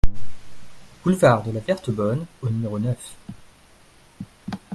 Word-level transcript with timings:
Boulevard 1.03 1.43
de 1.43 1.51
la 1.51 1.59
Verte 1.59 1.91
Bonne 1.91 2.25
au 2.41 2.49
numéro 2.49 2.79
neuf 2.79 3.15